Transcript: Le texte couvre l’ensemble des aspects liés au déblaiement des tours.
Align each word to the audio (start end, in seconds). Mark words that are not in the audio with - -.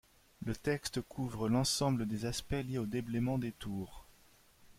Le 0.43 0.55
texte 0.55 0.99
couvre 1.01 1.47
l’ensemble 1.47 2.07
des 2.07 2.25
aspects 2.25 2.53
liés 2.65 2.79
au 2.79 2.87
déblaiement 2.87 3.37
des 3.37 3.51
tours. 3.51 4.03